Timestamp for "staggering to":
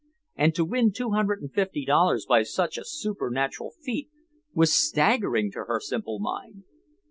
4.73-5.65